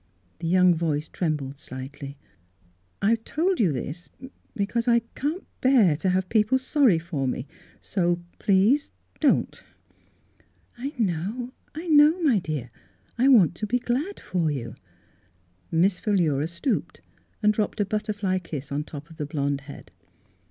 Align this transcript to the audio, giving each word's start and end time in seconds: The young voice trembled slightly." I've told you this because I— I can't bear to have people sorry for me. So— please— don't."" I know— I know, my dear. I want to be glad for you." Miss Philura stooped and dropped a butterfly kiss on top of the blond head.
The 0.39 0.47
young 0.47 0.73
voice 0.73 1.07
trembled 1.07 1.59
slightly." 1.59 2.17
I've 3.03 3.23
told 3.23 3.59
you 3.59 3.71
this 3.71 4.09
because 4.55 4.87
I— 4.87 4.95
I 4.95 4.99
can't 5.13 5.45
bear 5.61 5.95
to 5.97 6.09
have 6.09 6.27
people 6.27 6.57
sorry 6.57 6.97
for 6.97 7.27
me. 7.27 7.45
So— 7.81 8.19
please— 8.39 8.91
don't."" 9.19 9.61
I 10.79 10.91
know— 10.97 11.51
I 11.75 11.87
know, 11.87 12.19
my 12.23 12.39
dear. 12.39 12.71
I 13.19 13.27
want 13.27 13.53
to 13.57 13.67
be 13.67 13.77
glad 13.77 14.19
for 14.19 14.49
you." 14.49 14.73
Miss 15.69 15.99
Philura 15.99 16.47
stooped 16.47 17.01
and 17.43 17.53
dropped 17.53 17.79
a 17.79 17.85
butterfly 17.85 18.39
kiss 18.39 18.71
on 18.71 18.83
top 18.83 19.07
of 19.11 19.17
the 19.17 19.27
blond 19.27 19.61
head. 19.61 19.91